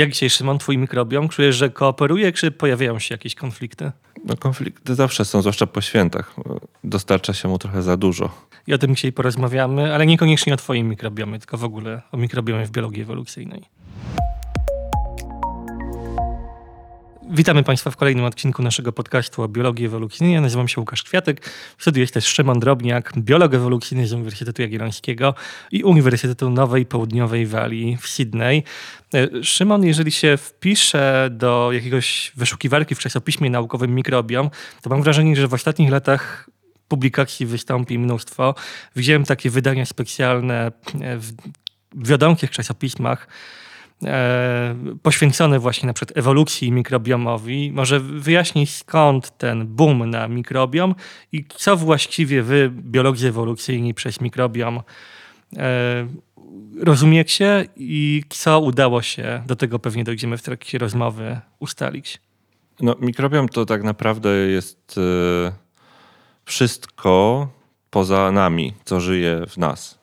[0.00, 1.28] Jak dzisiaj, Szymon, twój mikrobiom?
[1.28, 3.92] Czujesz, że kooperuje, czy pojawiają się jakieś konflikty?
[4.24, 6.34] No, konflikty zawsze są, zwłaszcza po świętach.
[6.84, 8.30] Dostarcza się mu trochę za dużo.
[8.66, 12.66] I o tym dzisiaj porozmawiamy, ale niekoniecznie o twoim mikrobiomie, tylko w ogóle o mikrobiomie
[12.66, 13.62] w biologii ewolucyjnej.
[17.32, 20.40] Witamy Państwa w kolejnym odcinku naszego podcastu o biologii ewolucyjnej.
[20.40, 21.50] Nazywam się Łukasz Kwiatek.
[21.76, 25.34] W studiu jest też Szymon Drobniak, biolog ewolucyjny z Uniwersytetu Jagiellońskiego
[25.70, 28.64] i Uniwersytetu Nowej Południowej Walii w Sydney.
[29.14, 34.50] E, Szymon, jeżeli się wpisze do jakiegoś wyszukiwarki w czasopiśmie naukowym mikrobiom,
[34.82, 36.50] to mam wrażenie, że w ostatnich latach
[36.88, 38.54] publikacji wystąpi mnóstwo.
[38.96, 40.72] Widziałem takie wydania specjalne
[41.12, 41.32] w
[41.94, 43.28] wiadomych czasopismach,
[44.04, 47.72] e, poświęcone właśnie na przykład ewolucji mikrobiomowi.
[47.72, 50.94] Może wyjaśnić skąd ten boom na mikrobiom
[51.32, 54.80] i co właściwie wy, biologzy ewolucyjni przez mikrobiom
[55.56, 56.06] e,
[56.80, 62.20] rozumiecie i co udało się, do tego pewnie dojdziemy w trakcie rozmowy, ustalić.
[62.80, 65.52] No, mikrobiom to tak naprawdę jest e,
[66.44, 67.48] wszystko
[67.90, 70.00] poza nami, co żyje w nas.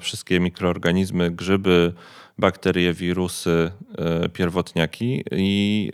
[0.00, 1.92] Wszystkie mikroorganizmy, grzyby,
[2.38, 5.90] bakterie, wirusy, e, pierwotniaki i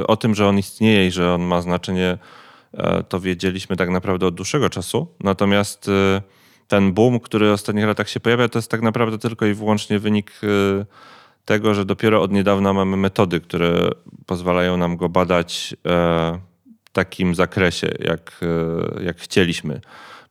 [0.00, 2.18] e, o tym, że on istnieje i że on ma znaczenie,
[2.74, 5.06] e, to wiedzieliśmy tak naprawdę od dłuższego czasu.
[5.20, 5.90] Natomiast
[6.68, 9.98] ten boom, który w ostatnich latach się pojawia, to jest tak naprawdę tylko i wyłącznie
[9.98, 10.40] wynik
[11.44, 13.90] tego, że dopiero od niedawna mamy metody, które
[14.26, 15.76] pozwalają nam go badać
[16.84, 18.40] w takim zakresie, jak,
[19.04, 19.80] jak chcieliśmy.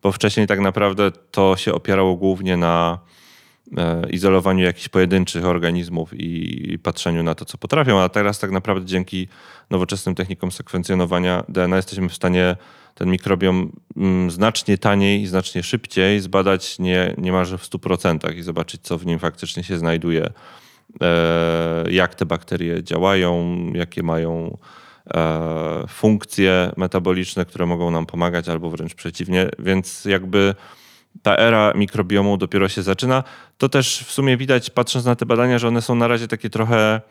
[0.04, 3.00] Bo wcześniej tak naprawdę to się opierało głównie na
[4.10, 9.28] izolowaniu jakichś pojedynczych organizmów i patrzeniu na to, co potrafią, a teraz tak naprawdę dzięki
[9.70, 12.56] nowoczesnym technikom sekwencjonowania DNA jesteśmy w stanie
[12.96, 18.82] ten mikrobiom mm, znacznie taniej i znacznie szybciej zbadać nie, niemalże w 100% i zobaczyć,
[18.82, 20.30] co w nim faktycznie się znajduje,
[21.02, 24.58] e, jak te bakterie działają, jakie mają
[25.14, 29.50] e, funkcje metaboliczne, które mogą nam pomagać, albo wręcz przeciwnie.
[29.60, 30.56] Więc jakby
[31.22, 33.24] ta era mikrobiomu dopiero się zaczyna.
[33.58, 36.50] To też w sumie widać, patrząc na te badania, że one są na razie takie
[36.50, 37.02] trochę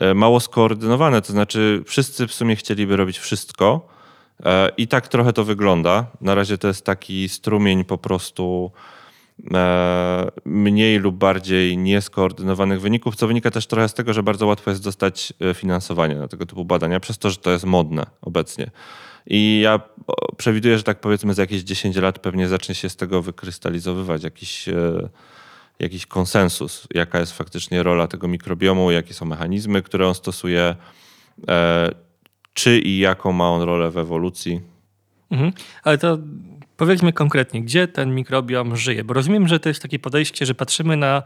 [0.00, 1.22] e, mało skoordynowane.
[1.22, 3.88] To znaczy, wszyscy w sumie chcieliby robić wszystko.
[4.44, 6.06] E, I tak trochę to wygląda.
[6.20, 8.72] Na razie to jest taki strumień po prostu
[9.54, 14.70] e, mniej lub bardziej nieskoordynowanych wyników, co wynika też trochę z tego, że bardzo łatwo
[14.70, 18.70] jest dostać finansowanie na tego typu badania, przez to, że to jest modne obecnie.
[19.26, 19.80] I ja
[20.36, 24.68] przewiduję, że tak powiedzmy za jakieś 10 lat pewnie zacznie się z tego wykrystalizowywać jakiś,
[24.68, 25.08] e,
[25.78, 30.76] jakiś konsensus, jaka jest faktycznie rola tego mikrobiomu, jakie są mechanizmy, które on stosuje,
[31.48, 31.90] e,
[32.54, 34.60] czy i jaką ma on rolę w ewolucji.
[35.30, 35.52] Mhm.
[35.82, 36.18] Ale to
[36.76, 39.04] powiedzmy konkretnie, gdzie ten mikrobiom żyje?
[39.04, 41.22] Bo rozumiem, że to jest takie podejście, że patrzymy na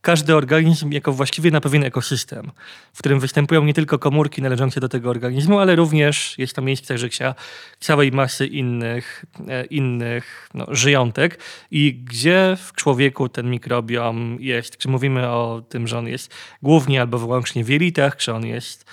[0.00, 2.50] każdy organizm jako właściwie na pewien ekosystem,
[2.92, 6.98] w którym występują nie tylko komórki należące do tego organizmu, ale również jest to miejsce
[6.98, 7.34] życia
[7.80, 11.40] całej masy innych, e, innych no, żyjątek.
[11.70, 14.76] I gdzie w człowieku ten mikrobiom jest?
[14.76, 18.90] Czy mówimy o tym, że on jest głównie albo wyłącznie w jelitach, czy on jest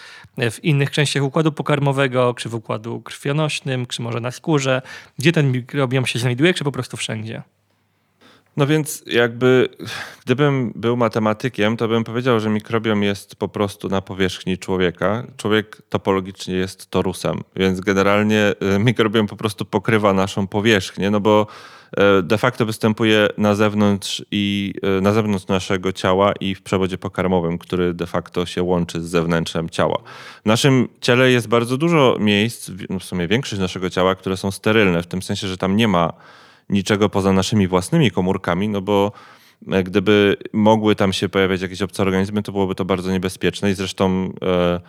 [0.51, 4.81] w innych częściach układu pokarmowego, czy w układu krwionośnym, czy może na skórze?
[5.17, 7.43] Gdzie ten mikrobiom się znajduje, czy po prostu wszędzie?
[8.57, 9.69] No więc jakby
[10.25, 15.23] gdybym był matematykiem, to bym powiedział, że mikrobiom jest po prostu na powierzchni człowieka.
[15.37, 21.47] Człowiek topologicznie jest torusem, więc generalnie y, mikrobiom po prostu pokrywa naszą powierzchnię, no bo
[22.19, 26.97] y, de facto występuje na zewnątrz i y, na zewnątrz naszego ciała i w przewodzie
[26.97, 29.97] pokarmowym, który de facto się łączy z zewnętrzem ciała.
[30.43, 35.03] W naszym ciele jest bardzo dużo miejsc, w sumie większość naszego ciała, które są sterylne,
[35.03, 36.13] w tym sensie, że tam nie ma
[36.69, 39.11] niczego poza naszymi własnymi komórkami, no bo
[39.71, 43.73] e, gdyby mogły tam się pojawiać jakieś obce organizmy, to byłoby to bardzo niebezpieczne i
[43.73, 44.79] zresztą e,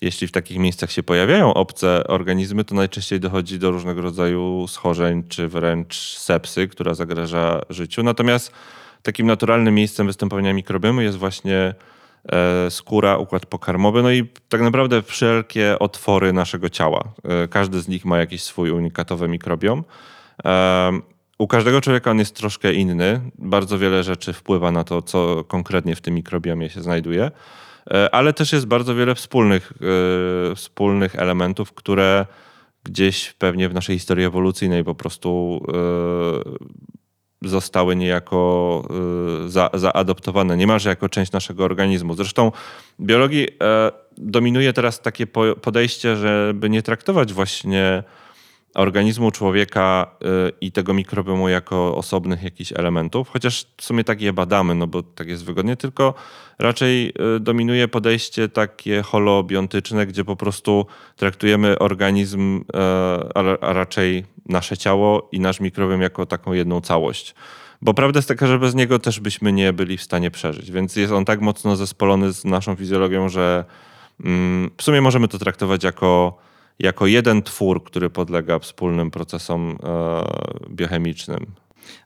[0.00, 5.22] jeśli w takich miejscach się pojawiają obce organizmy, to najczęściej dochodzi do różnego rodzaju schorzeń,
[5.28, 8.02] czy wręcz sepsy, która zagraża życiu.
[8.02, 8.52] Natomiast
[9.02, 11.74] takim naturalnym miejscem występowania mikrobiomu jest właśnie
[12.32, 17.04] e, skóra, układ pokarmowy, no i tak naprawdę wszelkie otwory naszego ciała.
[17.24, 19.84] E, każdy z nich ma jakiś swój unikatowy mikrobiom.
[21.40, 23.20] U każdego człowieka on jest troszkę inny.
[23.38, 27.30] Bardzo wiele rzeczy wpływa na to, co konkretnie w tym mikrobiomie się znajduje,
[27.90, 29.72] e, ale też jest bardzo wiele wspólnych,
[30.52, 32.26] e, wspólnych elementów, które
[32.84, 35.60] gdzieś pewnie w naszej historii ewolucyjnej po prostu
[37.42, 38.88] e, zostały niejako
[39.46, 42.14] za, zaadoptowane, niemalże jako część naszego organizmu.
[42.14, 42.52] Zresztą
[43.00, 43.48] biologii
[44.16, 45.26] dominuje teraz takie
[45.62, 48.02] podejście, żeby nie traktować właśnie
[48.74, 54.32] organizmu człowieka y, i tego mikrobiomu jako osobnych jakichś elementów, chociaż w sumie tak je
[54.32, 56.14] badamy, no bo tak jest wygodnie, tylko
[56.58, 60.86] raczej y, dominuje podejście takie holobiontyczne, gdzie po prostu
[61.16, 62.62] traktujemy organizm, y,
[63.60, 67.34] a raczej nasze ciało i nasz mikrobiom jako taką jedną całość.
[67.82, 70.96] Bo prawda jest taka, że bez niego też byśmy nie byli w stanie przeżyć, więc
[70.96, 73.64] jest on tak mocno zespolony z naszą fizjologią, że
[74.24, 76.38] mm, w sumie możemy to traktować jako
[76.80, 80.22] jako jeden twór, który podlega wspólnym procesom e,
[80.70, 81.46] biochemicznym.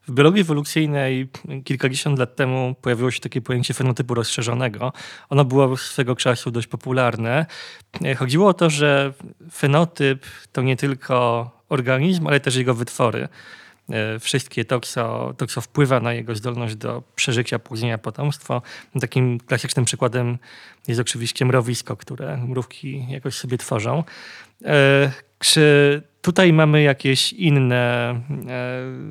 [0.08, 1.28] W biologii ewolucyjnej
[1.64, 4.92] kilkadziesiąt lat temu pojawiło się takie pojęcie fenotypu rozszerzonego.
[5.28, 7.46] Ono było swego czasu dość popularne.
[8.04, 9.12] E, chodziło o to, że
[9.52, 13.28] fenotyp to nie tylko organizm, ale też jego wytwory.
[13.90, 18.62] E, wszystkie to, co, to, co wpływa na jego zdolność do przeżycia, płodzenia potomstwa.
[19.00, 20.38] Takim klasycznym przykładem
[20.88, 24.04] jest oczywiście mrowisko, które mrówki jakoś sobie tworzą.
[24.64, 28.10] E, czy tutaj mamy jakieś inne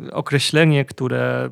[0.08, 1.50] e, określenie, które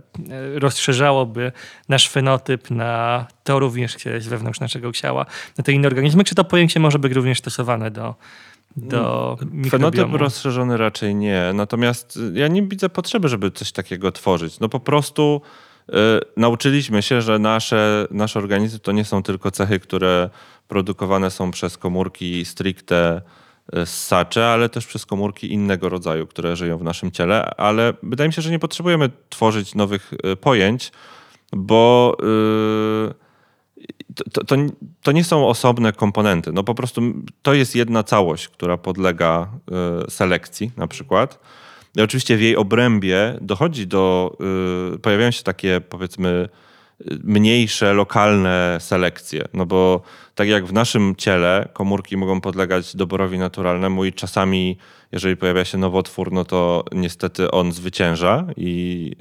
[0.56, 1.52] rozszerzałoby
[1.90, 5.26] nasz fenotyp na to również, które jest wewnątrz naszego ciała,
[5.58, 6.24] na te inne organizmy?
[6.24, 8.16] Czy to pojęcie może być również stosowane do,
[8.76, 11.52] do mm, Fenotyp rozszerzony raczej nie.
[11.54, 14.60] Natomiast y, ja nie widzę potrzeby, żeby coś takiego tworzyć.
[14.60, 15.42] No po prostu
[15.90, 15.94] y,
[16.38, 20.30] nauczyliśmy się, że nasze, nasz organizm to nie są tylko cechy, które
[20.68, 23.22] produkowane są przez komórki stricte
[23.76, 27.56] y, ssacze, ale też przez komórki innego rodzaju, które żyją w naszym ciele.
[27.56, 30.92] Ale wydaje mi się, że nie potrzebujemy tworzyć nowych y, pojęć,
[31.54, 32.18] bo...
[33.08, 33.31] Yy,
[34.16, 34.56] to, to,
[35.04, 36.52] to, nie są osobne komponenty.
[36.54, 37.02] No po prostu
[37.42, 39.50] to jest jedna całość, która podlega
[40.08, 41.40] y, selekcji na przykład.
[41.96, 44.38] I oczywiście w jej obrębie dochodzi do,
[44.96, 46.50] y, pojawiają się takie powiedzmy
[47.24, 49.48] mniejsze, lokalne selekcje.
[49.54, 50.02] No bo
[50.36, 54.78] tak jak w naszym ciele komórki mogą podlegać doborowi naturalnemu i czasami,
[55.12, 59.12] jeżeli pojawia się nowotwór, no to niestety on zwycięża i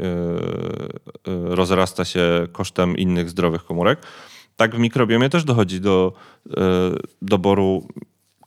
[1.26, 3.98] yy, rozrasta się kosztem innych zdrowych komórek
[4.60, 6.12] tak w mikrobiomie też dochodzi do
[6.50, 6.60] e,
[7.22, 7.86] doboru,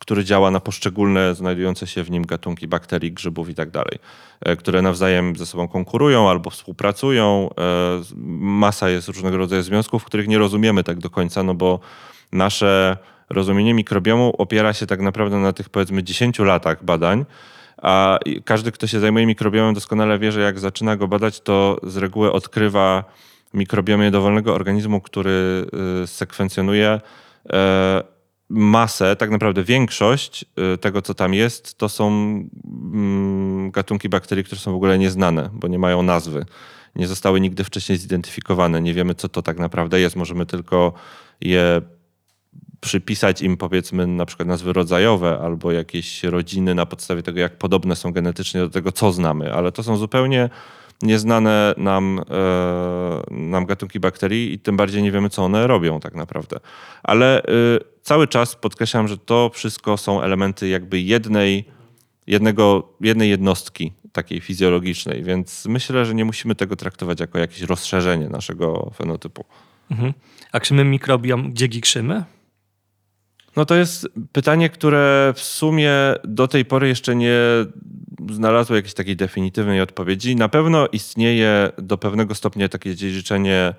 [0.00, 3.98] który działa na poszczególne znajdujące się w nim gatunki bakterii, grzybów i tak dalej,
[4.40, 7.50] e, które nawzajem ze sobą konkurują albo współpracują.
[7.58, 8.02] E,
[8.40, 11.80] masa jest różnego rodzaju związków, których nie rozumiemy tak do końca, no bo
[12.32, 12.96] nasze
[13.30, 17.24] rozumienie mikrobiomu opiera się tak naprawdę na tych powiedzmy 10 latach badań,
[17.82, 21.96] a każdy, kto się zajmuje mikrobiomem, doskonale wie, że jak zaczyna go badać, to z
[21.96, 23.04] reguły odkrywa
[23.54, 25.66] mikrobiomie dowolnego organizmu, który
[26.02, 27.00] y, sekwencjonuje
[27.52, 28.02] e,
[28.48, 32.08] masę, tak naprawdę większość y, tego, co tam jest, to są
[32.94, 36.44] mm, gatunki bakterii, które są w ogóle nieznane, bo nie mają nazwy.
[36.96, 38.80] Nie zostały nigdy wcześniej zidentyfikowane.
[38.80, 40.16] Nie wiemy, co to tak naprawdę jest.
[40.16, 40.92] Możemy tylko
[41.40, 41.82] je
[42.80, 47.96] przypisać im powiedzmy na przykład nazwy rodzajowe albo jakieś rodziny na podstawie tego, jak podobne
[47.96, 50.50] są genetycznie do tego, co znamy, ale to są zupełnie
[51.04, 56.14] nieznane nam, e, nam gatunki bakterii i tym bardziej nie wiemy, co one robią tak
[56.14, 56.56] naprawdę.
[57.02, 57.48] Ale e,
[58.02, 61.64] cały czas podkreślam, że to wszystko są elementy jakby jednej,
[62.26, 68.28] jednego, jednej jednostki takiej fizjologicznej, więc myślę, że nie musimy tego traktować jako jakieś rozszerzenie
[68.28, 69.44] naszego fenotypu.
[69.90, 70.12] Mhm.
[70.52, 72.24] A krzymy mikrobiom, gdzie gikrzymy?
[73.56, 75.92] No to jest pytanie, które w sumie
[76.24, 77.38] do tej pory jeszcze nie
[78.30, 80.36] znalazło jakiejś takiej definitywnej odpowiedzi.
[80.36, 83.74] Na pewno istnieje do pewnego stopnia takie dziedziczenie,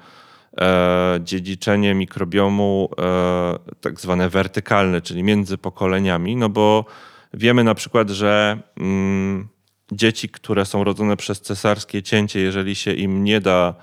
[0.62, 6.86] e, dziedziczenie mikrobiomu e, tak zwane wertykalne, czyli między pokoleniami, no bo
[7.34, 9.48] wiemy na przykład, że mm,
[9.92, 13.74] dzieci, które są rodzone przez cesarskie cięcie, jeżeli się im nie da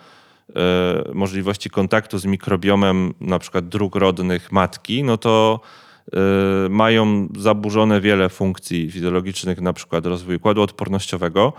[0.56, 5.60] e, możliwości kontaktu z mikrobiomem na przykład dróg rodnych matki, no to
[6.70, 11.52] mają zaburzone wiele funkcji fizjologicznych, na przykład rozwój układu odpornościowego.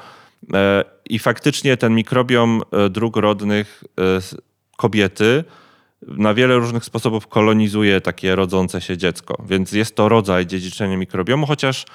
[0.53, 3.83] E, I faktycznie ten mikrobiom e, dróg rodnych
[4.77, 5.43] kobiety
[6.07, 9.43] na wiele różnych sposobów kolonizuje takie rodzące się dziecko.
[9.47, 11.85] Więc jest to rodzaj dziedziczenia mikrobiomu, chociaż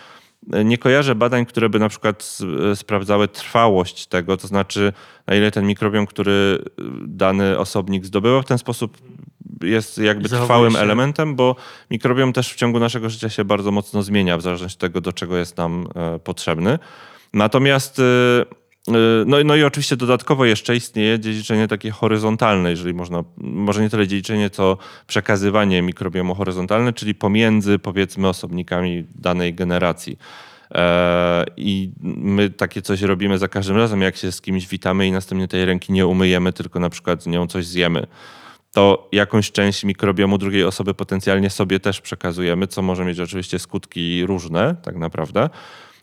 [0.64, 2.38] nie kojarzę badań, które by na przykład
[2.74, 4.92] sprawdzały trwałość tego, to znaczy
[5.26, 6.64] na ile ten mikrobiom, który
[7.06, 8.98] dany osobnik zdobywa w ten sposób
[9.62, 10.78] jest jakby trwałym się.
[10.78, 11.56] elementem, bo
[11.90, 15.12] mikrobiom też w ciągu naszego życia się bardzo mocno zmienia, w zależności od tego, do
[15.12, 16.78] czego jest nam e, potrzebny.
[17.34, 18.02] Natomiast e,
[18.88, 18.92] e,
[19.26, 24.08] no, no i oczywiście dodatkowo jeszcze istnieje dziedziczenie takie horyzontalne, jeżeli można, może nie tyle
[24.08, 30.18] dziedziczenie, co przekazywanie mikrobiomu horyzontalne, czyli pomiędzy powiedzmy osobnikami danej generacji.
[31.56, 35.48] I my takie coś robimy za każdym razem, jak się z kimś witamy i następnie
[35.48, 38.06] tej ręki nie umyjemy, tylko na przykład z nią coś zjemy
[38.78, 44.26] to jakąś część mikrobiomu drugiej osoby potencjalnie sobie też przekazujemy, co może mieć oczywiście skutki
[44.26, 45.50] różne, tak naprawdę.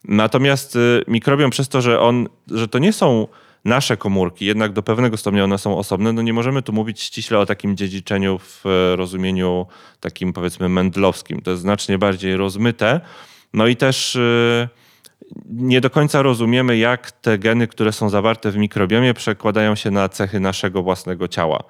[0.04, 3.28] Natomiast y, mikrobiom przez to, że on, że to nie są
[3.66, 7.40] nasze komórki, jednak do pewnego stopnia one są osobne, no nie możemy tu mówić ściśle
[7.40, 8.62] o takim dziedziczeniu w
[8.96, 9.66] rozumieniu
[10.00, 11.42] takim powiedzmy mendlowskim.
[11.42, 13.02] To jest znacznie bardziej rozmyte.
[13.54, 14.70] No i też y,
[15.50, 20.10] nie do końca rozumiemy, jak te geny, które są zawarte w mikrobiomie, przekładają się na
[20.10, 21.64] cechy naszego własnego ciała.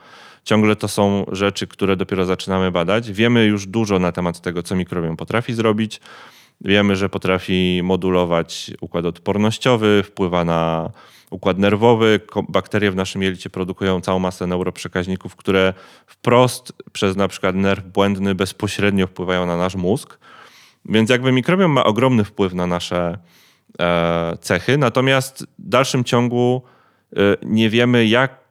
[0.45, 3.11] Ciągle to są rzeczy, które dopiero zaczynamy badać.
[3.11, 6.01] Wiemy już dużo na temat tego, co mikrobiom potrafi zrobić.
[6.61, 10.91] Wiemy, że potrafi modulować układ odpornościowy, wpływa na
[11.29, 12.19] układ nerwowy.
[12.49, 15.73] Bakterie w naszym jelicie produkują całą masę neuroprzekaźników, które
[16.07, 20.19] wprost przez na przykład nerw błędny bezpośrednio wpływają na nasz mózg.
[20.85, 23.17] Więc jakby mikrobiom ma ogromny wpływ na nasze
[23.79, 26.61] e, cechy, natomiast w dalszym ciągu
[27.15, 28.44] e, nie wiemy, jaki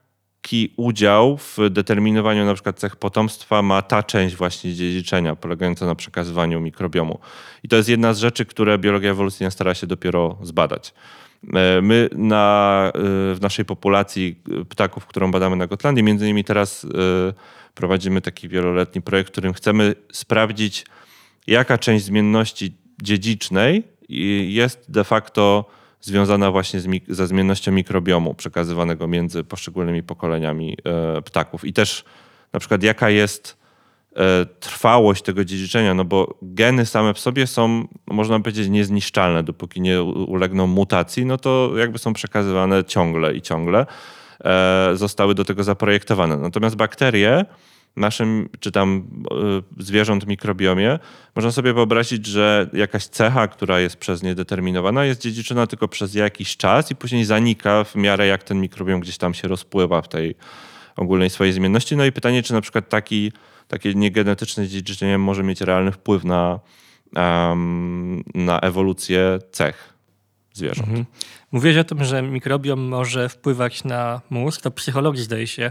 [0.77, 6.61] udział w determinowaniu na przykład cech potomstwa ma ta część właśnie dziedziczenia, polegająca na przekazywaniu
[6.61, 7.19] mikrobiomu.
[7.63, 10.95] I to jest jedna z rzeczy, które biologia ewolucyjna stara się dopiero zbadać.
[11.55, 12.93] E, my na,
[13.35, 16.87] w naszej populacji ptaków, którą badamy na Gotlandii, między innymi teraz
[17.75, 20.87] prowadzimy taki wieloletni projekt, w którym chcemy sprawdzić,
[21.47, 23.83] jaka część zmienności dziedzicznej
[24.49, 25.65] jest de facto
[26.05, 30.77] związana właśnie z, ze zmiennością mikrobiomu przekazywanego między poszczególnymi pokoleniami
[31.17, 31.65] e, ptaków.
[31.65, 32.05] I też
[32.53, 33.59] na przykład jaka jest
[34.17, 39.81] e, trwałość tego dziedziczenia, no bo geny same w sobie są, można powiedzieć, niezniszczalne, dopóki
[39.81, 43.87] nie ulegną mutacji, no to jakby są przekazywane ciągle i ciągle.
[44.45, 46.37] E, zostały do tego zaprojektowane.
[46.37, 47.45] Natomiast bakterie
[47.97, 49.05] naszym, czy tam
[49.79, 50.99] y, zwierząt mikrobiomie,
[51.37, 56.15] można sobie wyobrazić, że jakaś cecha, która jest przez nie determinowana, jest dziedziczona tylko przez
[56.15, 60.09] jakiś czas i później zanika w miarę jak ten mikrobiom gdzieś tam się rozpływa w
[60.09, 60.35] tej
[60.97, 61.97] ogólnej swojej zmienności.
[61.97, 63.33] No i pytanie, czy na przykład taki,
[63.69, 66.61] takie niegenetyczne dziedziczenie może mieć realny wpływ na,
[67.17, 69.94] um, na ewolucję cech
[70.55, 70.89] zwierząt.
[70.89, 71.07] Mhm.
[71.53, 74.61] Mówiłeś o tym, że mikrobiom może wpływać na mózg.
[74.61, 75.71] To psychologii zdaje się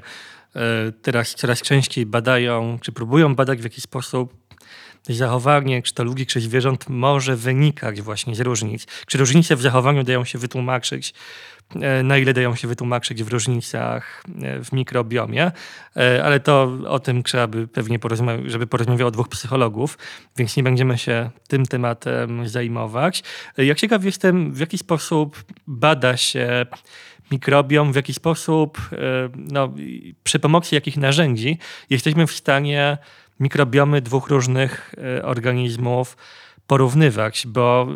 [0.56, 4.34] E, teraz coraz częściej badają, czy próbują badać w jaki sposób
[5.10, 8.86] zachowanie kształtów czy zwierząt może wynikać właśnie z różnic.
[9.08, 11.14] Czy różnice w zachowaniu dają się wytłumaczyć,
[12.04, 15.52] na ile dają się wytłumaczyć w różnicach e, w mikrobiomie,
[16.24, 19.98] ale to o tym trzeba by pewnie porozmawiać, żeby porozmawiało dwóch psychologów,
[20.38, 23.24] więc nie będziemy się tym tematem zajmować.
[23.58, 26.66] Jak ciekaw jestem, w jaki sposób bada się
[27.32, 28.98] mikrobiom, w jaki sposób, e,
[29.36, 29.74] no,
[30.24, 31.58] przy pomocy jakich narzędzi
[31.90, 32.98] jesteśmy w stanie
[33.40, 36.18] mikrobiomy dwóch różnych e, organizmów
[36.68, 37.88] porównywać, bo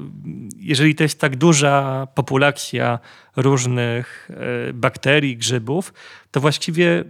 [0.57, 2.99] jeżeli to jest tak duża populacja
[3.35, 4.29] różnych
[4.69, 5.93] e, bakterii, grzybów,
[6.31, 7.03] to właściwie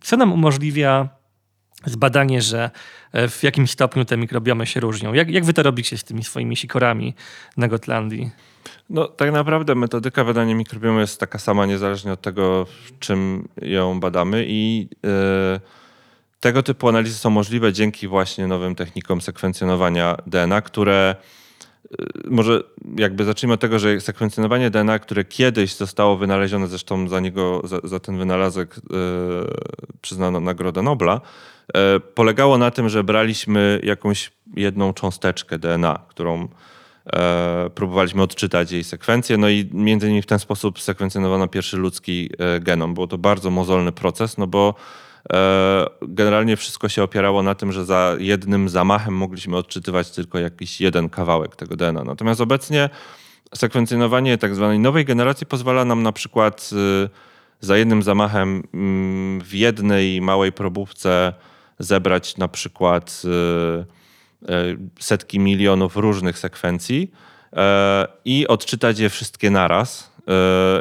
[0.00, 1.08] co nam umożliwia
[1.86, 2.70] zbadanie, że
[3.28, 5.12] w jakim stopniu te mikrobiomy się różnią?
[5.12, 7.14] Jak, jak wy to robicie z tymi swoimi sikorami
[7.56, 8.30] na Gotlandii?
[8.90, 14.00] No, tak naprawdę metodyka badania mikrobiomu jest taka sama, niezależnie od tego, w czym ją
[14.00, 15.60] badamy i yy,
[16.44, 21.16] tego typu analizy są możliwe dzięki właśnie nowym technikom sekwencjonowania DNA, które
[21.90, 22.62] yy, może
[22.96, 27.80] jakby zacznijmy od tego, że sekwencjonowanie DNA, które kiedyś zostało wynalezione, zresztą za niego, za,
[27.84, 28.96] za ten wynalazek yy,
[30.00, 31.20] przyznano Nagrodę Nobla,
[32.14, 36.48] polegało na tym, że braliśmy jakąś jedną cząsteczkę DNA, którą
[37.12, 42.30] E, próbowaliśmy odczytać jej sekwencję, no i między innymi w ten sposób sekwencjonowano pierwszy ludzki
[42.38, 42.94] e, genom.
[42.94, 45.13] Było to bardzo mozolny proces, no bo e,
[46.02, 51.08] generalnie wszystko się opierało na tym, że za jednym zamachem mogliśmy odczytywać tylko jakiś jeden
[51.08, 52.04] kawałek tego DNA.
[52.04, 52.90] Natomiast obecnie
[53.54, 56.70] sekwencjonowanie tak zwanej nowej generacji pozwala nam na przykład
[57.60, 61.32] za jednym zamachem mm, w jednej małej probówce
[61.78, 63.22] zebrać na przykład
[64.48, 67.12] E, setki milionów różnych sekwencji
[67.52, 70.32] e, i odczytać je wszystkie naraz e,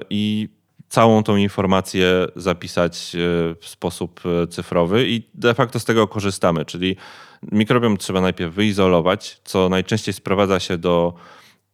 [0.09, 0.49] i
[0.93, 3.11] całą tą informację zapisać
[3.59, 6.95] w sposób cyfrowy i de facto z tego korzystamy, czyli
[7.51, 11.13] mikrobiom trzeba najpierw wyizolować, co najczęściej sprowadza się do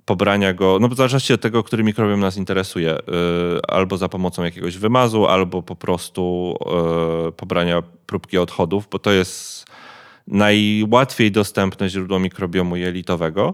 [0.06, 2.98] pobrania go, no w zależności od tego, który mikrobiom nas interesuje,
[3.68, 6.56] albo za pomocą jakiegoś wymazu, albo po prostu
[7.38, 9.66] pobrania próbki odchodów, bo to jest
[10.28, 13.54] najłatwiej dostępne źródło mikrobiomu jelitowego.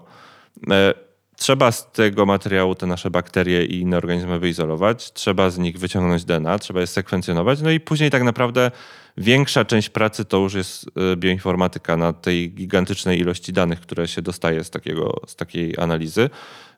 [1.36, 5.80] E, trzeba z tego materiału te nasze bakterie i inne organizmy wyizolować, trzeba z nich
[5.80, 8.72] wyciągnąć DNA, trzeba je sekwencjonować, no i później tak naprawdę
[9.18, 14.22] większa część pracy to już jest e, bioinformatyka na tej gigantycznej ilości danych, które się
[14.22, 16.30] dostaje z, takiego, z takiej analizy.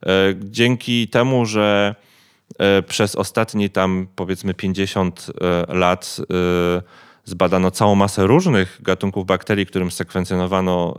[0.06, 0.10] E,
[0.40, 1.96] dzięki temu, że
[2.88, 5.32] przez ostatnie tam powiedzmy 50
[5.68, 6.18] lat
[7.28, 10.96] zbadano całą masę różnych gatunków bakterii, którym sekwencjonowano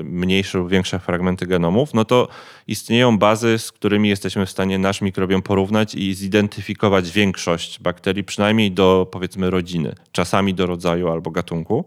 [0.00, 2.28] y, mniejsze lub większe fragmenty genomów, no to
[2.66, 8.72] istnieją bazy, z którymi jesteśmy w stanie nasz mikrobiom porównać i zidentyfikować większość bakterii, przynajmniej
[8.72, 11.84] do powiedzmy rodziny, czasami do rodzaju albo gatunku.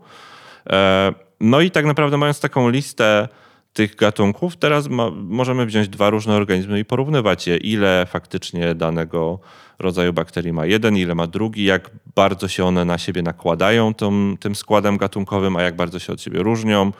[0.69, 3.27] E, no i tak naprawdę mając taką listę
[3.74, 9.39] tych gatunków, teraz ma, możemy wziąć dwa różne organizmy i porównywać je, ile faktycznie danego
[9.80, 13.94] rodzaju bakterii ma jeden, ile ma drugi, jak bardzo się one na siebie nakładają
[14.39, 16.92] tym, składem gatunkowym, a jak bardzo się od siebie różnią.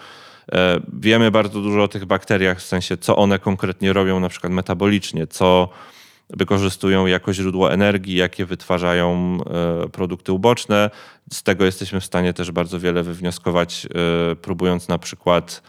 [0.52, 4.54] E, wiemy bardzo dużo o tych bakteriach, w sensie co one konkretnie robią, na przykład
[4.54, 5.70] metabolicznie, co
[6.30, 9.38] wykorzystują jako źródło energii, jakie wytwarzają
[9.86, 10.90] e, produkty uboczne.
[11.32, 13.86] Z tego jesteśmy w stanie też bardzo wiele wywnioskować,
[14.32, 15.62] e, próbując na przykład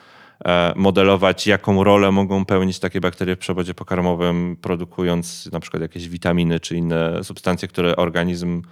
[0.77, 6.61] modelować, jaką rolę mogą pełnić takie bakterie w przewodzie pokarmowym, produkując na przykład jakieś witaminy
[6.61, 8.63] czy inne substancje, które organizm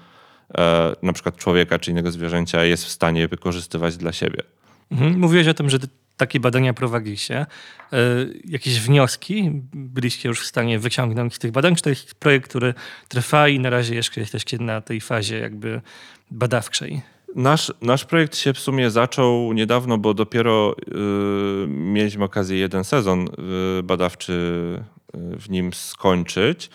[0.59, 4.43] e, na przykład człowieka czy innego zwierzęcia jest w stanie wykorzystywać dla siebie.
[4.91, 5.19] Mhm.
[5.19, 5.79] Mówiłeś o tym, że
[6.17, 7.47] takie badania prowadziliście.
[7.93, 7.97] E,
[8.45, 11.77] jakieś wnioski byliście już w stanie wyciągnąć z tych badań?
[11.77, 12.75] Czy to jest projekt, który
[13.09, 15.81] trwa i na razie jeszcze jesteście na tej fazie jakby
[16.31, 17.03] badawczej?
[17.35, 23.29] Nasz, nasz projekt się w sumie zaczął niedawno, bo dopiero y, mieliśmy okazję jeden sezon
[23.79, 24.33] y, badawczy
[25.15, 26.71] y, w nim skończyć.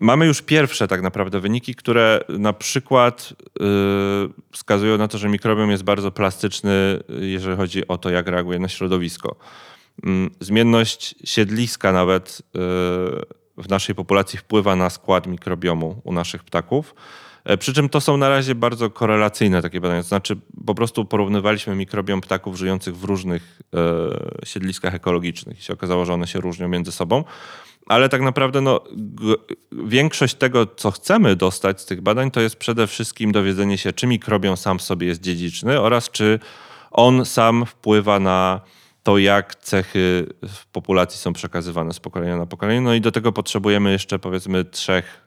[0.00, 3.64] Mamy już pierwsze tak naprawdę wyniki, które na przykład y,
[4.52, 8.68] wskazują na to, że mikrobiom jest bardzo plastyczny, jeżeli chodzi o to, jak reaguje na
[8.68, 9.36] środowisko.
[10.06, 10.10] Y,
[10.40, 12.58] zmienność siedliska nawet y,
[13.62, 16.94] w naszej populacji wpływa na skład mikrobiomu u naszych ptaków.
[17.46, 20.02] E, przy czym to są na razie bardzo korelacyjne takie badania.
[20.02, 20.36] To znaczy,
[20.66, 26.12] po prostu porównywaliśmy mikrobiom ptaków żyjących w różnych e, siedliskach ekologicznych i się okazało, że
[26.12, 27.24] one się różnią między sobą.
[27.86, 28.80] Ale tak naprawdę no,
[29.72, 34.06] większość tego, co chcemy dostać z tych badań, to jest przede wszystkim dowiedzenie się, czy
[34.06, 36.38] mikrobiom sam w sobie jest dziedziczny oraz czy
[36.90, 38.60] on sam wpływa na
[39.02, 42.80] to, jak cechy w populacji są przekazywane z pokolenia na pokolenie.
[42.80, 45.25] No i do tego potrzebujemy jeszcze powiedzmy trzech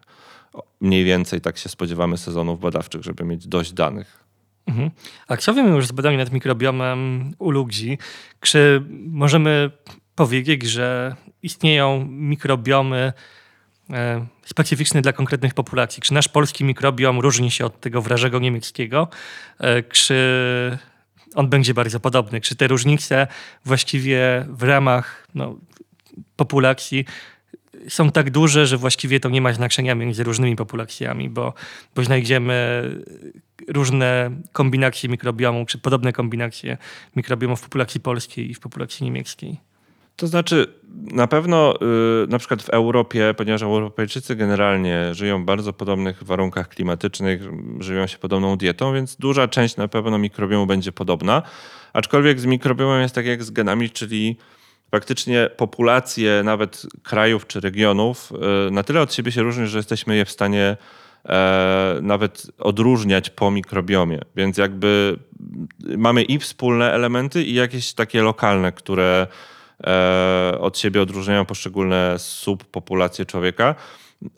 [0.82, 4.24] mniej więcej tak się spodziewamy sezonów badawczych, żeby mieć dość danych.
[4.68, 4.92] Mhm.
[5.28, 7.98] A wiemy już z badań nad mikrobiomem u ludzi?
[8.40, 9.72] Czy możemy
[10.16, 13.14] powiedzieć, że istnieją mikrobiomy
[13.90, 16.02] e, specyficzne dla konkretnych populacji?
[16.02, 19.08] Czy nasz polski mikrobiom różni się od tego wrażego niemieckiego?
[19.60, 20.18] E, czy
[21.36, 22.42] on będzie bardzo podobny?
[22.42, 23.28] Czy te różnice
[23.66, 25.56] właściwie w ramach no,
[26.36, 27.06] populacji
[27.88, 31.54] są tak duże, że właściwie to nie ma znaczenia między różnymi populacjami, bo,
[31.96, 32.84] bo znajdziemy
[33.68, 36.78] różne kombinacje mikrobiomu, czy podobne kombinacje
[37.16, 39.58] mikrobiomów w populacji polskiej i w populacji niemieckiej.
[40.16, 45.74] To znaczy, na pewno yy, na przykład w Europie, ponieważ Europejczycy generalnie żyją w bardzo
[45.74, 47.42] podobnych warunkach klimatycznych,
[47.80, 51.42] żywią się podobną dietą, więc duża część na pewno mikrobiomu będzie podobna.
[51.94, 54.38] Aczkolwiek z mikrobiomem jest tak jak z genami, czyli
[54.92, 58.34] faktycznie populacje nawet krajów czy regionów
[58.68, 60.78] e, na tyle od siebie się różnią, że jesteśmy je w stanie
[61.26, 64.20] e, nawet odróżniać po mikrobiomie.
[64.36, 65.20] Więc jakby
[65.98, 69.28] mamy i wspólne elementy, i jakieś takie lokalne, które
[69.88, 73.76] e, od siebie odróżniają poszczególne subpopulacje człowieka.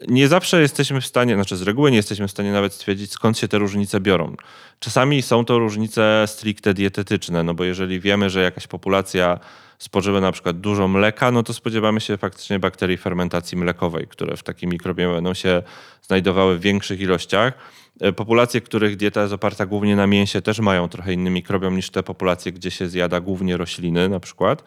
[0.07, 3.37] Nie zawsze jesteśmy w stanie, znaczy z reguły nie jesteśmy w stanie nawet stwierdzić, skąd
[3.37, 4.35] się te różnice biorą.
[4.79, 9.39] Czasami są to różnice stricte dietetyczne, no bo jeżeli wiemy, że jakaś populacja
[9.81, 14.43] spożywa na przykład dużo mleka, no to spodziewamy się faktycznie bakterii fermentacji mlekowej, które w
[14.43, 15.63] takim mikrobiomie będą się
[16.01, 17.53] znajdowały w większych ilościach.
[18.01, 21.89] E, populacje, których dieta jest oparta głównie na mięsie, też mają trochę inny mikrobiom niż
[21.89, 24.63] te populacje, gdzie się zjada głównie rośliny na przykład.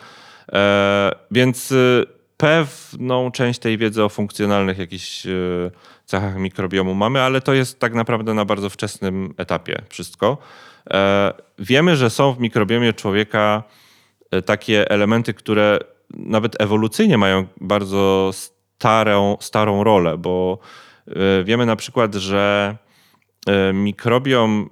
[0.53, 1.77] E, więc e,
[2.37, 5.27] pewną część tej wiedzy o funkcjonalnych jakichś
[6.05, 10.39] cechach mikrobiomu mamy, ale to jest tak naprawdę na bardzo wczesnym etapie wszystko.
[11.59, 13.63] Wiemy, że są w mikrobiomie człowieka
[14.43, 15.79] takie elementy, które
[16.11, 20.59] nawet ewolucyjnie mają bardzo starą, starą rolę, bo
[21.07, 22.77] e, wiemy na przykład, że
[23.47, 24.71] e, mikrobiom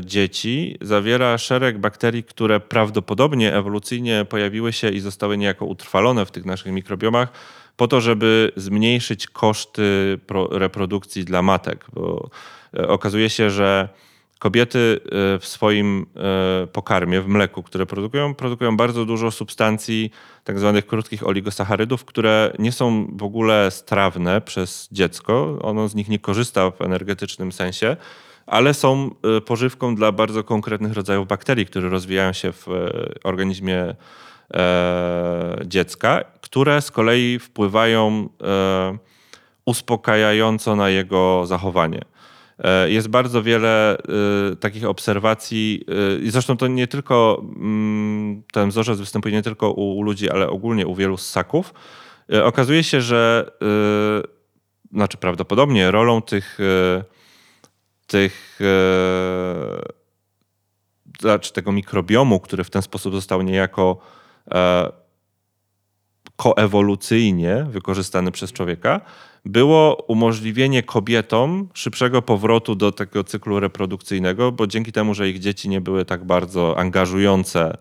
[0.00, 6.44] dzieci zawiera szereg bakterii, które prawdopodobnie ewolucyjnie pojawiły się i zostały niejako utrwalone w tych
[6.44, 7.32] naszych mikrobiomach
[7.76, 10.18] po to, żeby zmniejszyć koszty
[10.50, 12.30] reprodukcji dla matek, bo
[12.72, 13.88] okazuje się, że
[14.42, 20.10] Kobiety e, w swoim e, pokarmie, w mleku, które produkują, produkują bardzo dużo substancji,
[20.44, 25.58] tak zwanych krótkich oligosacharydów, które nie są w ogóle strawne przez dziecko.
[25.62, 27.96] Ono z nich nie korzysta w energetycznym sensie,
[28.46, 32.66] ale są e, pożywką dla bardzo konkretnych rodzajów bakterii, które rozwijają się w
[33.24, 33.94] organizmie
[35.64, 38.28] dziecka, które z kolei wpływają
[39.64, 42.11] uspokajająco na jego zachowanie.
[42.62, 43.98] E, jest bardzo wiele
[44.52, 45.84] y, takich obserwacji,
[46.18, 50.48] y, i zresztą to nie tylko, mm, ten wzorzec występuje nie tylko u ludzi, ale
[50.48, 51.74] ogólnie u wielu ssaków.
[52.32, 53.50] E, okazuje się, że,
[54.92, 56.58] znaczy prawdopodobnie rolą tych,
[58.06, 58.58] tych
[61.20, 63.98] znaczy tego mikrobiomu, który w ten sposób został niejako
[64.54, 64.92] e,
[66.36, 69.00] koewolucyjnie wykorzystany przez człowieka,
[69.44, 75.68] było umożliwienie kobietom szybszego powrotu do tego cyklu reprodukcyjnego, bo dzięki temu, że ich dzieci
[75.68, 77.76] nie były tak bardzo angażujące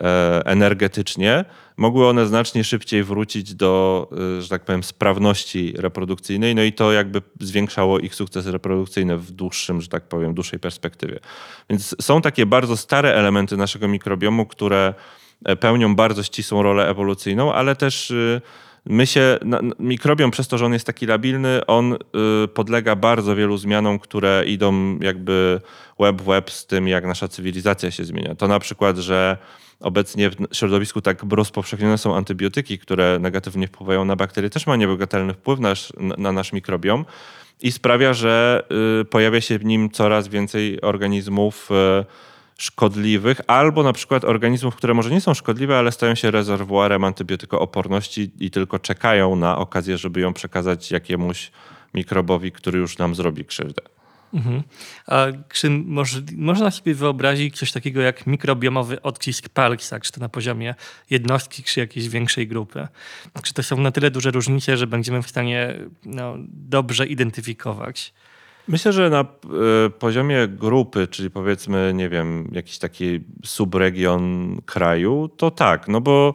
[0.00, 1.44] e, energetycznie,
[1.76, 4.08] mogły one znacznie szybciej wrócić do,
[4.38, 9.30] e, że tak powiem, sprawności reprodukcyjnej, no i to jakby zwiększało ich sukces reprodukcyjny w
[9.30, 11.20] dłuższym, że tak powiem, dłuższej perspektywie.
[11.70, 14.94] Więc są takie bardzo stare elementy naszego mikrobiomu, które
[15.44, 18.12] e, pełnią bardzo ścisłą rolę ewolucyjną, ale też
[18.90, 19.38] My się,
[19.78, 24.44] mikrobiom przez to, że on jest taki labilny, on y, podlega bardzo wielu zmianom, które
[24.46, 25.60] idą jakby
[25.98, 28.34] web w web z tym, jak nasza cywilizacja się zmienia.
[28.34, 29.36] To na przykład, że
[29.80, 35.34] obecnie w środowisku tak rozpowszechnione są antybiotyki, które negatywnie wpływają na bakterie, też ma niebagatelny
[35.34, 35.74] wpływ na,
[36.18, 37.04] na nasz mikrobiom
[37.62, 38.64] i sprawia, że
[39.00, 42.29] y, pojawia się w nim coraz więcej organizmów y,
[42.60, 48.30] szkodliwych, albo na przykład organizmów, które może nie są szkodliwe, ale stają się rezerwuarem antybiotykooporności
[48.40, 51.50] i tylko czekają na okazję, żeby ją przekazać jakiemuś
[51.94, 53.82] mikrobowi, który już nam zrobi krzywdę.
[54.34, 54.62] Mhm.
[55.06, 60.28] A czy może, można sobie wyobrazić coś takiego jak mikrobiomowy odcisk Parksa, czy to na
[60.28, 60.74] poziomie
[61.10, 62.88] jednostki, czy jakiejś większej grupy?
[63.42, 68.12] Czy to są na tyle duże różnice, że będziemy w stanie no, dobrze identyfikować?
[68.68, 69.26] Myślę, że na e,
[69.90, 76.34] poziomie grupy, czyli powiedzmy, nie wiem, jakiś taki subregion kraju, to tak, no bo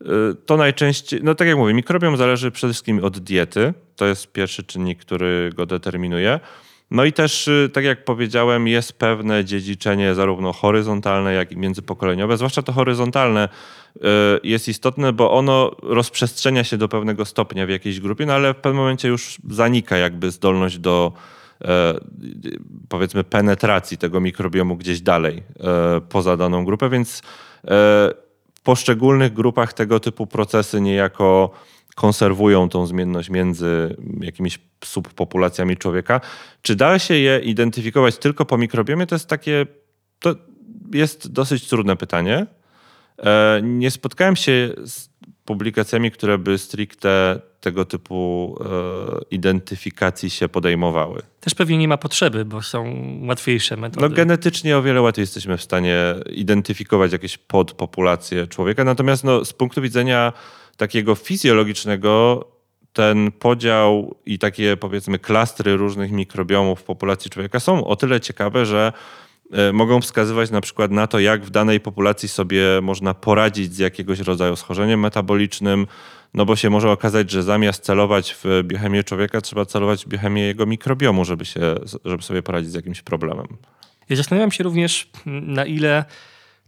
[0.00, 0.04] e,
[0.46, 3.74] to najczęściej, no tak jak mówię, mikrobiom zależy przede wszystkim od diety.
[3.96, 6.40] To jest pierwszy czynnik, który go determinuje.
[6.90, 12.36] No i też, e, tak jak powiedziałem, jest pewne dziedziczenie zarówno horyzontalne, jak i międzypokoleniowe.
[12.36, 13.48] Zwłaszcza to horyzontalne
[14.42, 18.56] jest istotne, bo ono rozprzestrzenia się do pewnego stopnia w jakiejś grupie, no ale w
[18.56, 21.12] pewnym momencie już zanika jakby zdolność do
[22.88, 27.20] powiedzmy penetracji tego mikrobiomu gdzieś dalej e, poza daną grupę, więc e,
[28.54, 31.50] w poszczególnych grupach tego typu procesy niejako
[31.94, 36.20] konserwują tą zmienność między jakimiś subpopulacjami człowieka.
[36.62, 39.06] Czy da się je identyfikować tylko po mikrobiomie?
[39.06, 39.66] To jest takie,
[40.18, 40.34] to
[40.92, 42.46] jest dosyć trudne pytanie.
[43.62, 45.08] Nie spotkałem się z
[45.44, 51.22] publikacjami, które by stricte tego typu e, identyfikacji się podejmowały.
[51.40, 54.08] Też pewnie nie ma potrzeby, bo są łatwiejsze metody.
[54.08, 59.52] No, genetycznie o wiele łatwiej jesteśmy w stanie identyfikować jakieś podpopulacje człowieka, natomiast no, z
[59.52, 60.32] punktu widzenia
[60.76, 62.44] takiego fizjologicznego
[62.92, 68.66] ten podział i takie powiedzmy klastry różnych mikrobiomów w populacji człowieka są o tyle ciekawe,
[68.66, 68.92] że
[69.52, 73.78] E, mogą wskazywać na przykład na to, jak w danej populacji sobie można poradzić z
[73.78, 75.86] jakiegoś rodzaju schorzeniem metabolicznym,
[76.34, 80.42] no bo się może okazać, że zamiast celować w biochemię człowieka, trzeba celować w biochemię
[80.42, 83.46] jego mikrobiomu, żeby, się, żeby sobie poradzić z jakimś problemem.
[84.08, 86.04] Ja zastanawiam się również, na ile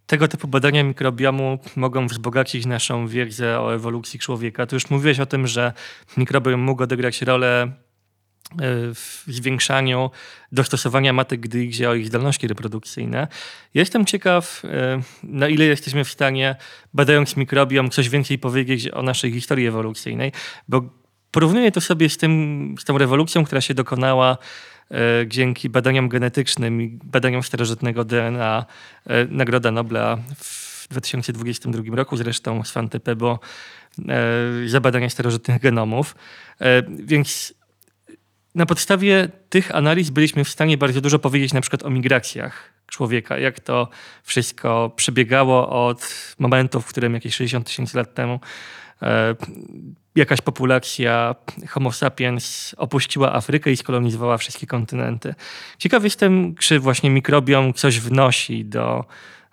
[0.07, 4.67] tego typu badania mikrobiomu mogą wzbogacić naszą wiedzę o ewolucji człowieka.
[4.67, 5.73] Tu już mówiłeś o tym, że
[6.17, 7.73] mikrobiom mógł odegrać rolę
[8.95, 10.11] w zwiększaniu
[10.53, 13.29] dostosowania matek, gdy idzie o ich zdolności reprodukcyjne.
[13.75, 16.57] Jestem ciekaw, e, na ile jesteśmy w stanie,
[16.95, 20.33] badając mikrobiom, coś więcej powiedzieć o naszej historii ewolucyjnej,
[20.69, 20.83] bo
[21.31, 24.39] porównuję to sobie z, tym, z tą rewolucją, która się dokonała
[24.91, 28.67] e, dzięki badaniom genetycznym i badaniom starożytnego DNA.
[29.29, 33.39] Nagroda Nobla w 2022 roku, zresztą Svante Pebo
[34.67, 36.15] za badania starożytnych genomów.
[36.89, 37.55] Więc
[38.55, 43.39] na podstawie tych analiz byliśmy w stanie bardzo dużo powiedzieć na przykład o migracjach człowieka,
[43.39, 43.89] jak to
[44.23, 48.41] wszystko przebiegało od momentu, w którym jakieś 60 tysięcy lat temu
[49.03, 49.35] e,
[50.15, 51.35] jakaś populacja
[51.69, 55.35] Homo sapiens opuściła Afrykę i skolonizowała wszystkie kontynenty.
[55.79, 59.05] Ciekaw jestem, czy właśnie mikrobiom coś wnosi do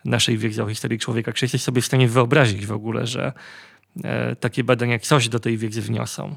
[0.05, 1.33] naszej wiedzy o historii człowieka.
[1.33, 3.33] Czy jesteś sobie w stanie wyobrazić w ogóle, że
[4.03, 6.36] e, takie badania coś do tej wiedzy wniosą?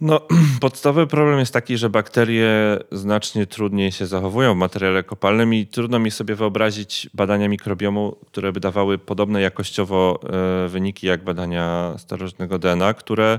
[0.00, 0.20] No,
[0.60, 5.98] podstawowy problem jest taki, że bakterie znacznie trudniej się zachowują w materiale kopalnym i trudno
[5.98, 10.20] mi sobie wyobrazić badania mikrobiomu, które by dawały podobne jakościowo
[10.64, 13.38] e, wyniki jak badania starożytnego DNA, które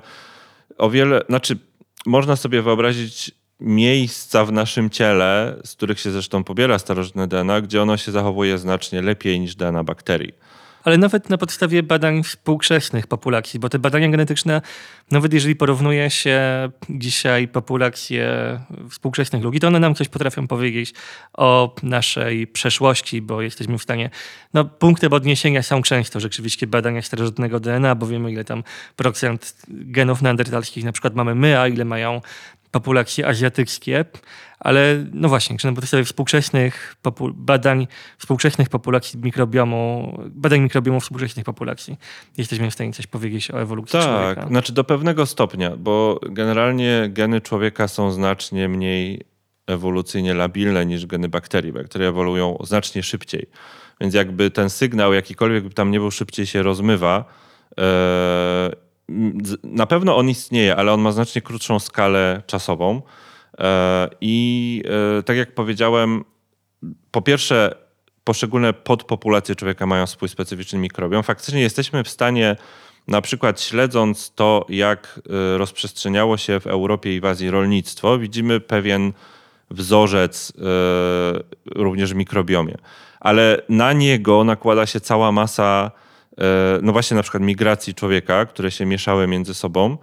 [0.78, 1.58] o wiele, znaczy
[2.06, 7.82] można sobie wyobrazić miejsca w naszym ciele, z których się zresztą pobiera starożytne DNA, gdzie
[7.82, 10.34] ono się zachowuje znacznie lepiej niż DNA bakterii.
[10.84, 14.62] Ale nawet na podstawie badań współczesnych populacji, bo te badania genetyczne,
[15.12, 16.40] nawet jeżeli porównuje się
[16.90, 18.30] dzisiaj populacje
[18.90, 20.94] współczesnych ludzi, to one nam coś potrafią powiedzieć
[21.34, 24.10] o naszej przeszłości, bo jesteśmy w stanie,
[24.54, 28.64] no punktem odniesienia są często rzeczywiście badania starożytnego DNA, bo wiemy ile tam
[28.96, 32.22] procent genów neandertalskich na przykład mamy my, a ile mają
[32.72, 34.06] populacje azjatyckie,
[34.60, 36.96] ale no właśnie, czy na podstawie współczesnych
[37.34, 41.98] badań współczesnych populacji mikrobiomu, badań mikrobiomu współczesnych populacji,
[42.38, 44.42] jesteśmy w stanie coś powiedzieć o ewolucji tak, człowieka.
[44.42, 49.26] Tak, znaczy do pewnego stopnia, bo generalnie geny człowieka są znacznie mniej
[49.68, 51.74] ewolucyjnie labilne niż geny bakterii.
[51.74, 53.50] Bakterie ewoluują znacznie szybciej.
[54.02, 57.26] Więc jakby ten sygnał, jakikolwiek by tam nie był, szybciej się rozmywa.
[57.80, 58.72] E,
[59.64, 63.02] na pewno on istnieje, ale on ma znacznie krótszą skalę czasową.
[63.60, 64.84] E, I
[65.20, 66.24] e, tak jak powiedziałem,
[67.12, 67.76] po pierwsze,
[68.24, 71.24] poszczególne podpopulacje człowieka mają swój specyficzny mikrobiom.
[71.24, 72.56] Faktycznie jesteśmy w stanie,
[73.08, 78.60] na przykład śledząc to, jak e, rozprzestrzeniało się w Europie i w Azji rolnictwo, widzimy
[78.60, 79.14] pewien
[79.72, 80.54] wzorzec
[81.76, 82.76] również w mikrobiomie.
[83.20, 85.92] Ale na niego nakłada się cała masa,
[86.82, 89.98] no właśnie na przykład migracji człowieka, które się mieszały między sobą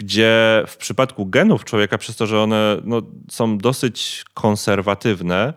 [0.00, 5.54] gdzie w przypadku genów człowieka, przez to, że one no, są dosyć konserwatywne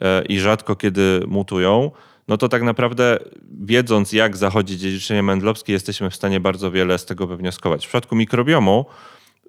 [0.00, 1.90] e, i rzadko kiedy mutują,
[2.28, 3.18] no to tak naprawdę
[3.60, 7.84] wiedząc, jak zachodzi dziedziczenie mendlowskie, jesteśmy w stanie bardzo wiele z tego wywnioskować.
[7.84, 8.86] W przypadku mikrobiomu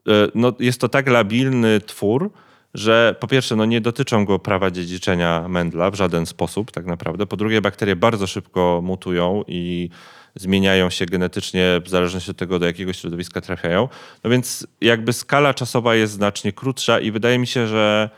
[0.08, 2.32] e, no, jest to tak labilny twór,
[2.74, 7.26] że po pierwsze no, nie dotyczą go prawa dziedziczenia Mendla w żaden sposób tak naprawdę.
[7.26, 9.90] Po drugie bakterie bardzo szybko mutują i
[10.36, 13.90] zmieniają się genetycznie w zależności od tego, do jakiego środowiska trafiają.
[14.24, 18.10] No więc jakby skala czasowa jest znacznie krótsza i wydaje mi się, że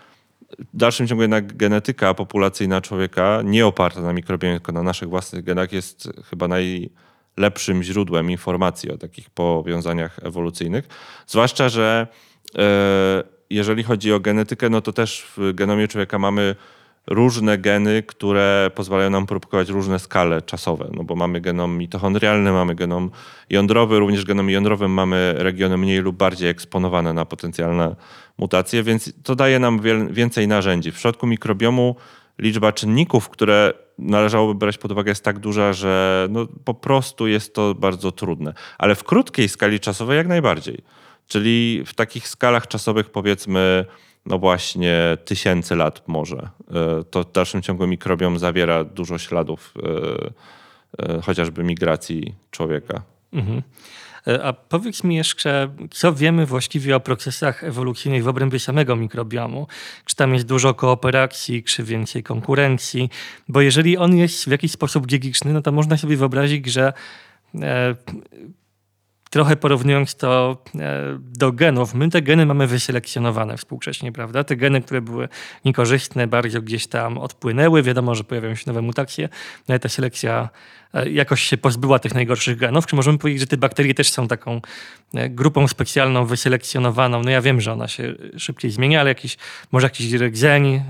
[0.74, 5.44] w dalszym ciągu jednak genetyka populacyjna człowieka, nie oparta na mikrobiomie, tylko na naszych własnych
[5.44, 10.88] genach, jest chyba najlepszym źródłem informacji o takich powiązaniach ewolucyjnych.
[11.28, 12.08] Zwłaszcza, że
[12.58, 16.56] e, jeżeli chodzi o genetykę, no to też w genomie człowieka mamy
[17.08, 22.76] różne geny, które pozwalają nam produkować różne skale czasowe, no bo mamy genom mitochondrialny, mamy
[22.76, 23.12] genom
[23.50, 27.96] jądrowy, również genom jądrowym mamy regiony mniej lub bardziej eksponowane na potencjalne
[28.38, 30.92] mutacje, więc to daje nam więcej narzędzi.
[30.92, 31.96] W przypadku mikrobiomu
[32.40, 37.54] liczba czynników, które należałoby brać pod uwagę jest tak duża, że no, po prostu jest
[37.54, 38.54] to bardzo trudne.
[38.78, 40.82] Ale w krótkiej skali czasowej jak najbardziej.
[41.28, 43.86] Czyli w takich skalach czasowych powiedzmy
[44.28, 46.38] no właśnie tysięcy lat może.
[46.38, 49.74] E, to w dalszym ciągu mikrobiom zawiera dużo śladów
[50.98, 53.02] e, e, chociażby migracji człowieka.
[53.34, 53.62] Mhm.
[54.44, 59.68] A powiedz mi jeszcze, co wiemy właściwie o procesach ewolucyjnych w obrębie samego mikrobiomu?
[60.06, 63.10] Czy tam jest dużo kooperacji, czy więcej konkurencji?
[63.48, 66.94] Bo jeżeli on jest w jakiś sposób dziedziczny, no to można sobie wyobrazić, że
[69.30, 74.44] trochę porównując to e, do genów, my te geny mamy wyselekcjonowane współcześnie, prawda?
[74.44, 75.30] Te geny, które były
[75.66, 77.84] niekorzystne, bardzo gdzieś tam odpłynęły.
[77.84, 79.30] Wiadomo, że pojawiają się nowe mutacje,
[79.68, 80.50] no ale ta selekcja
[80.94, 82.88] e, jakoś się pozbyła tych najgorszych genów.
[82.88, 84.62] Czy możemy powiedzieć, że te bakterie też są taką
[85.14, 87.24] e, grupą specjalną, wyselekcjonowaną?
[87.24, 89.38] No ja wiem, że ona się szybciej zmienia, ale jakiś,
[89.72, 90.84] może jakiś rdzeń,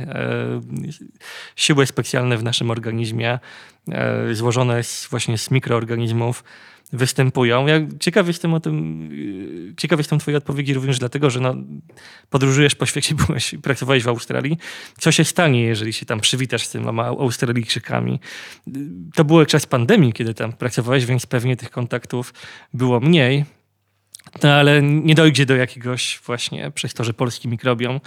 [1.55, 3.39] siły specjalne w naszym organizmie,
[4.31, 6.43] złożone z, właśnie z mikroorganizmów,
[6.93, 7.67] występują.
[7.67, 9.09] Ja ciekaw jestem o tym,
[9.77, 11.55] ciekaw jestem twojej odpowiedzi również dlatego, że no,
[12.29, 14.57] podróżujesz po świecie, byłeś, pracowałeś w Australii.
[14.99, 18.19] Co się stanie, jeżeli się tam przywitasz z tymi Australijczykami?
[19.15, 22.33] To był czas pandemii, kiedy tam pracowałeś, więc pewnie tych kontaktów
[22.73, 23.45] było mniej.
[24.43, 27.99] No ale nie dojdzie do jakiegoś właśnie, przez to, że polski mikrobiom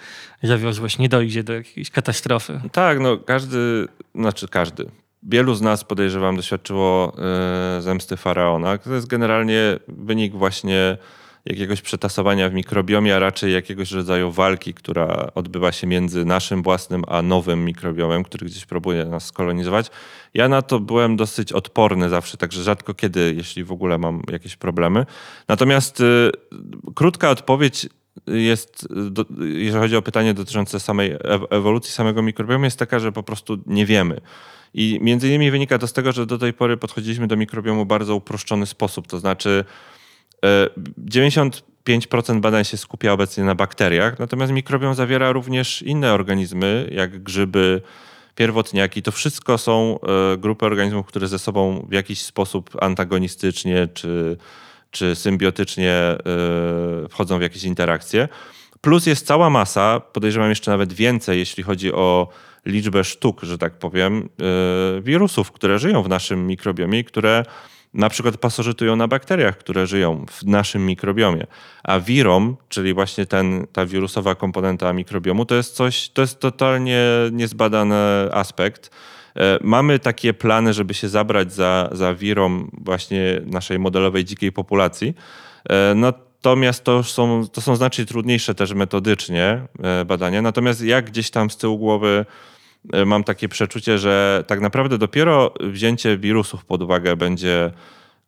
[0.42, 2.60] zawiozłeś, nie dojdzie do jakiejś katastrofy.
[2.72, 4.86] Tak, no każdy, znaczy każdy,
[5.22, 8.78] Wielu z nas, podejrzewam, doświadczyło e, zemsty faraona.
[8.78, 10.96] To jest generalnie wynik właśnie
[11.44, 17.02] jakiegoś przetasowania w mikrobiomie, a raczej jakiegoś rodzaju walki, która odbywa się między naszym własnym
[17.08, 19.90] a nowym mikrobiomem, który gdzieś próbuje nas skolonizować.
[20.34, 24.56] Ja na to byłem dosyć odporny zawsze, także rzadko kiedy, jeśli w ogóle mam jakieś
[24.56, 25.06] problemy.
[25.48, 26.30] Natomiast y,
[26.94, 27.88] krótka odpowiedź
[28.26, 31.16] jest, do, jeżeli chodzi o pytanie dotyczące samej
[31.50, 34.20] ewolucji samego mikrobiomu, jest taka, że po prostu nie wiemy.
[34.74, 38.16] I między innymi wynika to z tego, że do tej pory podchodziliśmy do mikrobiomu bardzo
[38.16, 39.06] uproszczony sposób.
[39.06, 39.64] To znaczy
[41.10, 47.22] 95% e, badań się skupia obecnie na bakteriach, natomiast mikrobiom zawiera również inne organizmy, jak
[47.22, 47.82] grzyby,
[48.34, 49.02] pierwotniaki.
[49.02, 54.36] To wszystko są e, grupy organizmów, które ze sobą w jakiś sposób antagonistycznie czy,
[54.90, 56.18] czy symbiotycznie e,
[57.08, 58.28] wchodzą w jakieś interakcje.
[58.80, 62.28] Plus jest cała masa, podejrzewam jeszcze nawet więcej, jeśli chodzi o
[62.66, 64.28] liczbę sztuk, że tak powiem,
[64.94, 67.44] yy, wirusów, które żyją w naszym mikrobiomie i które
[67.94, 71.46] na przykład pasożytują na bakteriach, które żyją w naszym mikrobiomie.
[71.84, 77.04] A wirom, czyli właśnie ten, ta wirusowa komponenta mikrobiomu, to jest coś, to jest totalnie
[77.32, 77.94] niezbadany
[78.32, 78.90] aspekt.
[79.36, 85.14] E, mamy takie plany, żeby się zabrać za, za wirom właśnie naszej modelowej dzikiej populacji.
[85.70, 85.94] E,
[86.44, 90.42] natomiast to są, to są znacznie trudniejsze też metodycznie e, badania.
[90.42, 92.26] Natomiast jak gdzieś tam z tyłu głowy
[93.06, 97.70] mam takie przeczucie, że tak naprawdę dopiero wzięcie wirusów pod uwagę będzie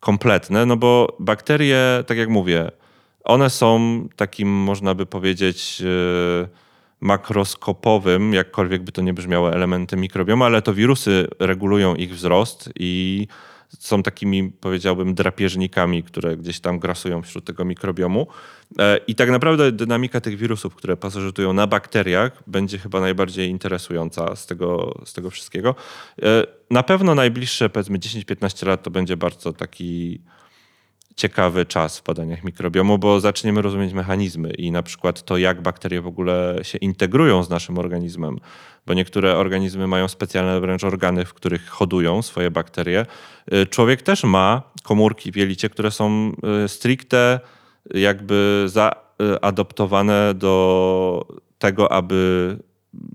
[0.01, 2.70] kompletne, no bo bakterie, tak jak mówię,
[3.25, 5.83] one są takim, można by powiedzieć,
[7.01, 13.27] makroskopowym, jakkolwiek by to nie brzmiało, elementem mikrobiomu, ale to wirusy regulują ich wzrost i
[13.78, 18.26] są takimi, powiedziałbym, drapieżnikami, które gdzieś tam grasują wśród tego mikrobiomu.
[18.78, 24.37] E, I tak naprawdę dynamika tych wirusów, które pasożytują na bakteriach, będzie chyba najbardziej interesująca
[24.37, 25.74] z tego, z tego wszystkiego.
[26.22, 30.20] E, na pewno najbliższe, powiedzmy, 10-15 lat to będzie bardzo taki
[31.16, 36.01] ciekawy czas w badaniach mikrobiomu, bo zaczniemy rozumieć mechanizmy i na przykład to, jak bakterie
[36.01, 38.38] w ogóle się integrują z naszym organizmem,
[38.87, 43.07] bo niektóre organizmy mają specjalne wręcz organy, w których hodują swoje bakterie.
[43.53, 46.33] Y, człowiek też ma komórki w jelicie, które są
[46.64, 47.40] y, stricte
[47.94, 51.27] jakby zaadoptowane do
[51.59, 52.59] tego, aby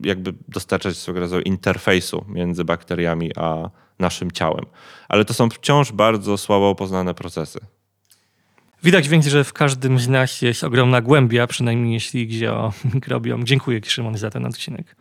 [0.04, 4.66] jakby dostarczać swego rodzaju interfejsu między bakteriami a naszym ciałem.
[5.10, 7.60] Ale to są wciąż bardzo słabo poznane procesy.
[8.84, 13.46] Widać więc, że w każdym z nas jest ogromna głębia, przynajmniej jeśli idzie o mikrobiom.
[13.46, 14.96] Dziękuję Ci, Szymon, za ten odcinek.